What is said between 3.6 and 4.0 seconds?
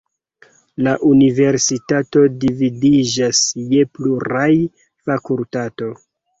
je